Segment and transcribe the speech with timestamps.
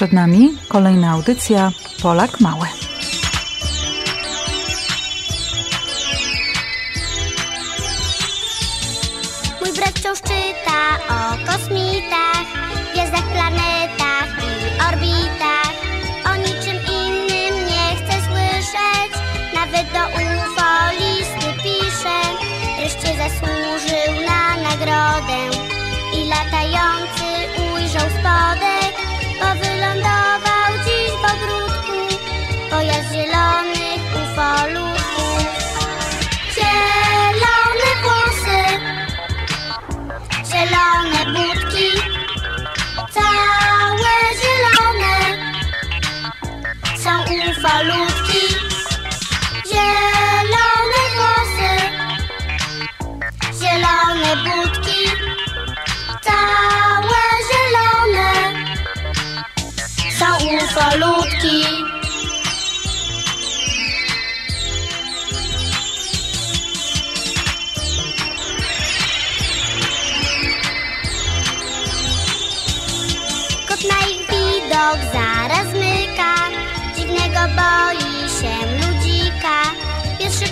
[0.00, 2.66] Przed nami kolejna audycja Polak Mały.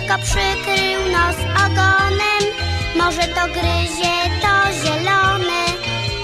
[0.09, 2.43] Szybko przykrył nos ogonem.
[2.95, 5.63] Może to gryzie to zielone.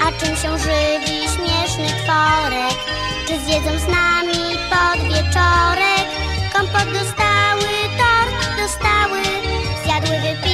[0.05, 2.78] A czym się żywi śmieszny tworek?
[3.28, 6.08] Czy zjedzą z nami pod wieczorek?
[6.53, 9.22] Kompot dostały, tort dostały
[9.83, 10.44] Zjadły,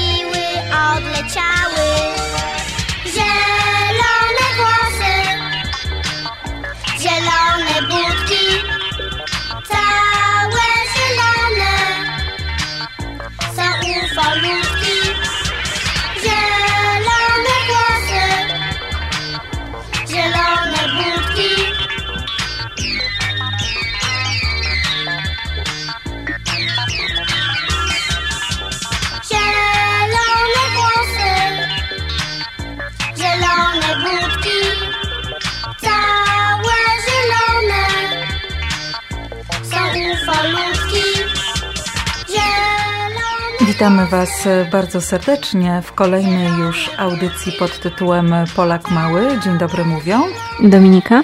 [43.81, 49.39] Witamy Was bardzo serdecznie w kolejnej już audycji pod tytułem Polak Mały.
[49.43, 50.21] Dzień dobry mówią.
[50.63, 51.23] Dominika?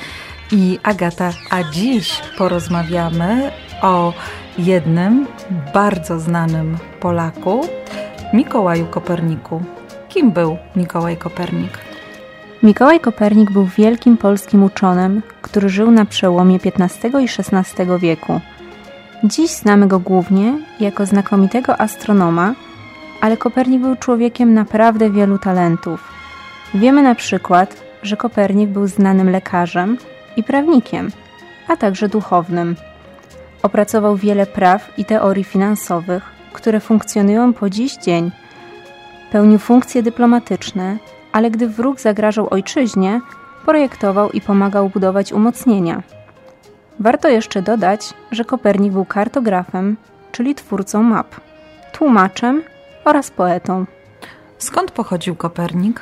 [0.51, 3.51] I Agata, a dziś porozmawiamy
[3.81, 4.13] o
[4.57, 5.28] jednym
[5.73, 7.68] bardzo znanym Polaku,
[8.34, 9.62] Mikołaju Koperniku.
[10.09, 11.78] Kim był Mikołaj Kopernik?
[12.63, 18.41] Mikołaj Kopernik był wielkim polskim uczonym, który żył na przełomie XV i XVI wieku.
[19.23, 22.53] Dziś znamy go głównie jako znakomitego astronoma,
[23.22, 26.03] ale Kopernik był człowiekiem naprawdę wielu talentów.
[26.73, 29.97] Wiemy na przykład, że Kopernik był znanym lekarzem
[30.38, 31.11] i prawnikiem,
[31.67, 32.75] a także duchownym.
[33.63, 36.23] Opracował wiele praw i teorii finansowych,
[36.53, 38.31] które funkcjonują po dziś dzień.
[39.31, 40.97] Pełnił funkcje dyplomatyczne,
[41.31, 43.22] ale gdy wróg zagrażał ojczyźnie,
[43.66, 46.16] projektował i pomagał budować umocnienia.
[47.00, 49.97] Warto jeszcze dodać, że Kopernik był kartografem,
[50.31, 51.35] czyli twórcą map,
[51.91, 52.63] tłumaczem
[53.06, 53.85] oraz poetą.
[54.58, 56.02] Skąd pochodził Kopernik?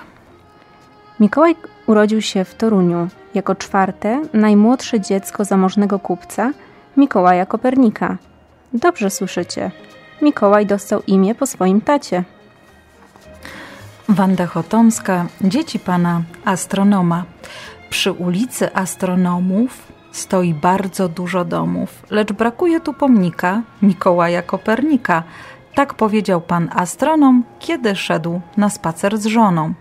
[1.19, 1.55] Mikołaj
[1.87, 6.51] urodził się w Toruniu jako czwarte, najmłodsze dziecko zamożnego kupca
[6.97, 8.17] Mikołaja Kopernika.
[8.73, 9.71] Dobrze słyszycie.
[10.21, 12.23] Mikołaj dostał imię po swoim tacie.
[14.09, 17.23] Wanda Chotomska, dzieci pana astronoma.
[17.89, 25.23] Przy ulicy Astronomów stoi bardzo dużo domów, lecz brakuje tu pomnika Mikołaja Kopernika.
[25.75, 29.73] Tak powiedział pan astronom, kiedy szedł na spacer z żoną.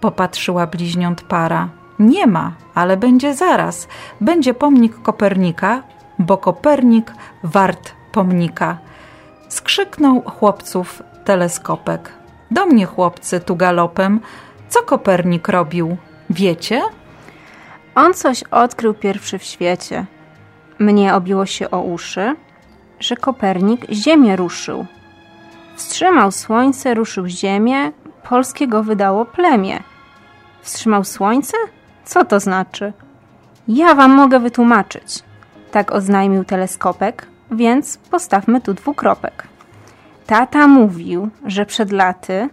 [0.00, 1.68] Popatrzyła bliźniąt para.
[1.98, 3.88] Nie ma, ale będzie zaraz.
[4.20, 5.82] Będzie pomnik Kopernika,
[6.18, 7.12] bo Kopernik
[7.44, 8.78] wart pomnika.
[9.48, 12.12] Skrzyknął chłopców teleskopek.
[12.50, 14.20] Do mnie, chłopcy, tu galopem.
[14.68, 15.96] Co Kopernik robił?
[16.30, 16.82] Wiecie?
[17.94, 20.06] On coś odkrył pierwszy w świecie.
[20.78, 22.36] Mnie obiło się o uszy,
[23.00, 24.86] że Kopernik Ziemię ruszył.
[25.76, 27.92] Wstrzymał słońce, ruszył Ziemię,
[28.28, 29.82] polskie go wydało plemię.
[30.62, 31.56] Wstrzymał słońce?
[32.04, 32.92] Co to znaczy?
[33.68, 35.22] Ja wam mogę wytłumaczyć.
[35.70, 39.48] Tak oznajmił teleskopek, więc postawmy tu dwukropek.
[40.26, 42.48] Tata mówił, że przed laty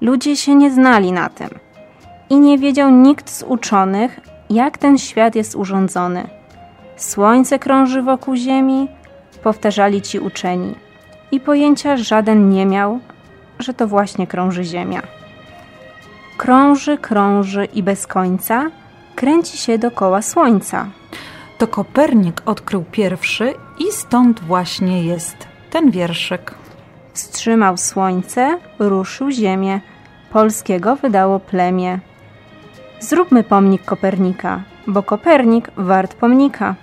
[0.00, 1.48] ludzie się nie znali na tym
[2.30, 4.20] i nie wiedział nikt z uczonych,
[4.50, 6.28] jak ten świat jest urządzony.
[6.96, 8.88] Słońce krąży wokół Ziemi,
[9.42, 10.74] powtarzali ci uczeni,
[11.32, 13.00] i pojęcia żaden nie miał,
[13.58, 15.02] że to właśnie krąży Ziemia.
[16.36, 18.70] Krąży, krąży i bez końca
[19.14, 20.86] kręci się dokoła Słońca.
[21.58, 25.36] To Kopernik odkrył pierwszy i stąd właśnie jest
[25.70, 26.54] ten wierszyk.
[27.12, 29.80] Wstrzymał słońce, ruszył ziemię,
[30.32, 31.98] polskiego wydało plemię.
[33.04, 36.76] Zróbmy pomnik Kopernika, bo Kopernik wart pomnika.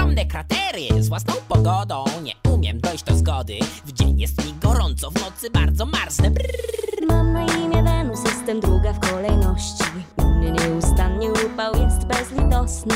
[0.00, 1.02] Ogromne kratery.
[1.02, 3.58] Z własną pogodą nie umiem dojść do zgody.
[3.84, 6.30] W dzień jest mi gorąco, w nocy bardzo marznę.
[6.30, 7.06] Brrr.
[7.08, 9.84] Mam na imię Wenus, jestem druga w kolejności.
[10.16, 12.94] U mnie nieustannie upał jest bezlitosny.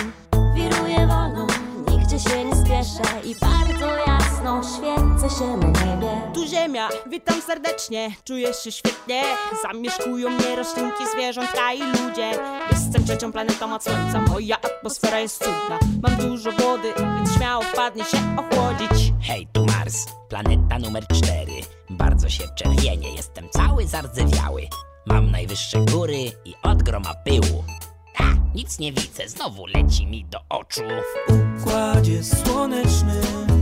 [0.54, 1.23] Wiruję wolno,
[2.14, 6.32] nigdzie się nie spieszę I bardzo jasno świecę się na niebie.
[6.34, 9.22] Tu ziemia, witam serdecznie, czuję się świetnie.
[9.62, 12.30] Zamieszkują mnie roślinki, zwierzątka i ludzie.
[12.72, 15.78] Jestem trzecią planetą od Słońca, moja atmosfera jest cudna.
[16.02, 19.12] Mam dużo wody, więc śmiało wpadnie się ochłodzić.
[19.22, 21.60] Hej, tu Mars, planeta numer cztery.
[21.90, 24.62] Bardzo się czerwienie, jestem cały zardzewiały.
[25.06, 27.64] Mam najwyższe góry i od groma pyłu
[28.14, 28.24] Ha,
[28.54, 30.82] nic nie widzę, znowu leci mi do oczu.
[31.28, 33.53] W układzie słonecznym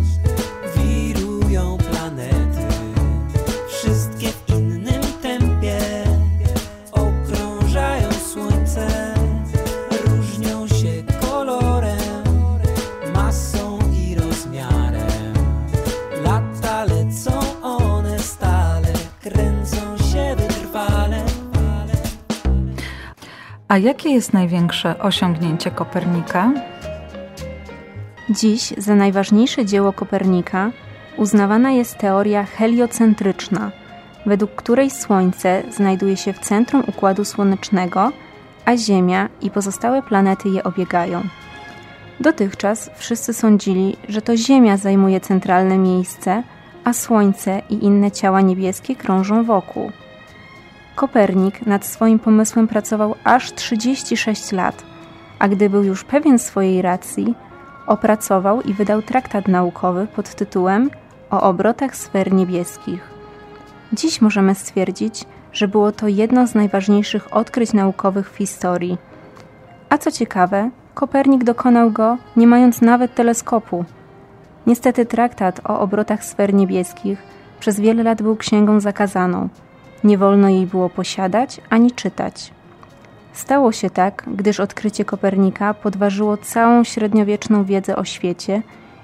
[23.72, 26.52] A jakie jest największe osiągnięcie Kopernika?
[28.30, 30.70] Dziś za najważniejsze dzieło Kopernika
[31.16, 33.70] uznawana jest teoria heliocentryczna,
[34.26, 38.12] według której Słońce znajduje się w centrum układu słonecznego,
[38.64, 41.22] a Ziemia i pozostałe planety je obiegają.
[42.20, 46.42] Dotychczas wszyscy sądzili, że to Ziemia zajmuje centralne miejsce,
[46.84, 49.92] a Słońce i inne ciała niebieskie krążą wokół.
[50.94, 54.84] Kopernik nad swoim pomysłem pracował aż 36 lat,
[55.38, 57.34] a gdy był już pewien swojej racji,
[57.86, 60.90] opracował i wydał traktat naukowy pod tytułem
[61.30, 63.10] O obrotach sfer niebieskich.
[63.92, 68.98] Dziś możemy stwierdzić, że było to jedno z najważniejszych odkryć naukowych w historii.
[69.88, 73.84] A co ciekawe, Kopernik dokonał go nie mając nawet teleskopu.
[74.66, 77.22] Niestety traktat o obrotach sfer niebieskich
[77.60, 79.48] przez wiele lat był księgą zakazaną.
[80.04, 82.52] Nie wolno jej było posiadać ani czytać.
[83.32, 88.62] Stało się tak, gdyż odkrycie Kopernika podważyło całą średniowieczną wiedzę o świecie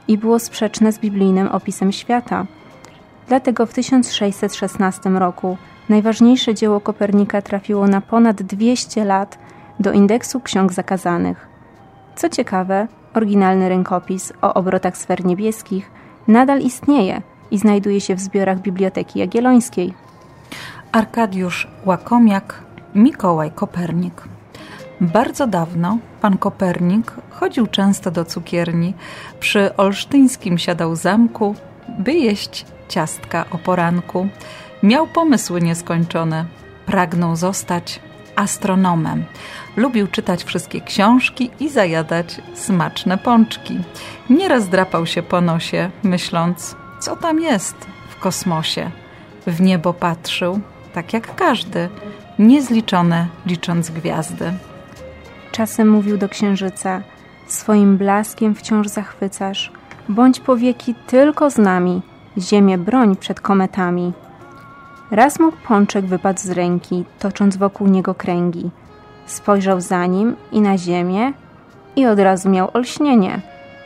[0.08, 2.46] i było sprzeczne z biblijnym opisem świata.
[3.28, 5.56] Dlatego w 1616 roku
[5.88, 9.38] najważniejsze dzieło Kopernika trafiło na ponad 200 lat
[9.80, 11.48] do indeksu ksiąg zakazanych.
[12.16, 15.90] Co ciekawe, oryginalny rękopis o obrotach sfer niebieskich
[16.28, 20.07] nadal istnieje i znajduje się w zbiorach Biblioteki Jagiellońskiej.
[20.92, 22.62] Arkadiusz Łakomiak,
[22.94, 24.22] Mikołaj Kopernik.
[25.00, 28.94] Bardzo dawno pan Kopernik chodził często do cukierni.
[29.40, 31.54] Przy olsztyńskim siadał zamku,
[31.98, 34.28] by jeść ciastka o poranku.
[34.82, 36.44] Miał pomysły nieskończone.
[36.86, 38.00] Pragnął zostać
[38.36, 39.24] astronomem.
[39.76, 43.80] Lubił czytać wszystkie książki i zajadać smaczne pączki.
[44.30, 47.76] Nieraz drapał się po nosie, myśląc, co tam jest
[48.08, 48.90] w kosmosie.
[49.46, 50.60] W niebo patrzył,
[50.92, 51.88] tak jak każdy,
[52.38, 54.52] niezliczone licząc gwiazdy.
[55.52, 57.02] Czasem mówił do księżyca:
[57.46, 59.72] Swoim blaskiem wciąż zachwycasz,
[60.08, 62.02] bądź powieki tylko z nami,
[62.38, 64.12] ziemię broń przed kometami.
[65.10, 68.70] Raz mu pączek wypadł z ręki, tocząc wokół niego kręgi.
[69.26, 71.32] Spojrzał za nim i na ziemię
[71.96, 73.40] i od razu miał olśnienie.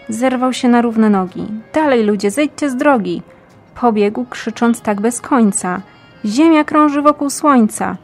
[0.09, 1.47] Zerwał się na równe nogi.
[1.75, 3.23] Dalej ludzie, zejdźcie z drogi!
[3.81, 5.81] Pobiegł, krzycząc tak bez końca.
[6.25, 7.97] Ziemia krąży wokół słońca.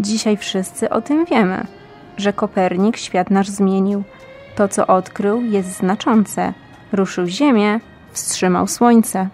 [0.00, 1.66] Dzisiaj wszyscy o tym wiemy,
[2.16, 4.02] że Kopernik świat nasz zmienił.
[4.56, 6.52] To, co odkrył, jest znaczące.
[6.92, 7.80] Ruszył Ziemię,
[8.12, 9.28] wstrzymał słońce.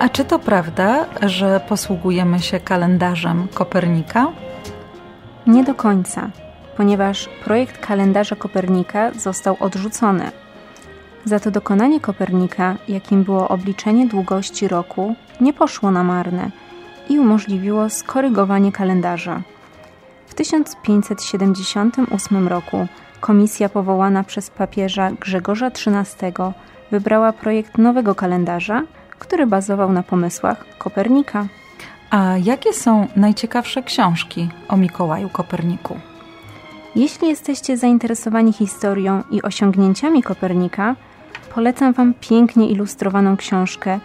[0.00, 4.32] A czy to prawda, że posługujemy się kalendarzem Kopernika?
[5.46, 6.30] Nie do końca,
[6.76, 10.30] ponieważ projekt kalendarza Kopernika został odrzucony.
[11.24, 16.50] Za to dokonanie Kopernika, jakim było obliczenie długości roku, nie poszło na marne
[17.08, 19.42] i umożliwiło skorygowanie kalendarza.
[20.26, 22.86] W 1578 roku
[23.20, 26.32] komisja powołana przez papieża Grzegorza XIII
[26.90, 28.82] wybrała projekt nowego kalendarza,
[29.20, 31.46] który bazował na pomysłach Kopernika.
[32.10, 35.96] A jakie są najciekawsze książki o Mikołaju Koperniku?
[36.96, 40.96] Jeśli jesteście zainteresowani historią i osiągnięciami Kopernika,
[41.54, 44.00] polecam Wam pięknie ilustrowaną książkę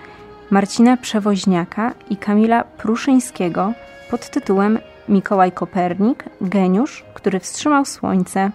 [0.51, 3.73] Marcina Przewoźniaka i Kamila Pruszyńskiego
[4.09, 4.79] pod tytułem
[5.09, 8.51] Mikołaj Kopernik, geniusz, który wstrzymał słońce.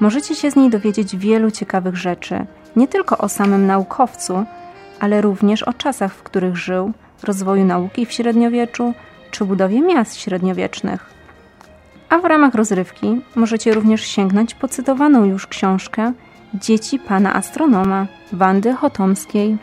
[0.00, 2.46] Możecie się z niej dowiedzieć wielu ciekawych rzeczy,
[2.76, 4.44] nie tylko o samym naukowcu,
[5.00, 6.92] ale również o czasach, w których żył,
[7.22, 8.94] rozwoju nauki w średniowieczu
[9.30, 11.10] czy budowie miast średniowiecznych.
[12.08, 16.12] A w ramach rozrywki możecie również sięgnąć po cytowaną już książkę
[16.54, 19.58] Dzieci pana astronoma Wandy Chotomskiej.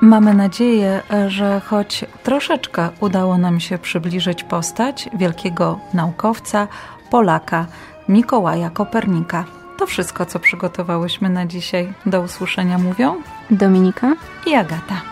[0.00, 6.68] Mamy nadzieję, że choć troszeczkę udało nam się przybliżyć postać wielkiego naukowca,
[7.10, 7.66] Polaka,
[8.08, 9.44] Mikołaja Kopernika.
[9.82, 11.92] To wszystko, co przygotowałyśmy na dzisiaj.
[12.06, 15.02] Do usłyszenia mówią Dominika i Agata.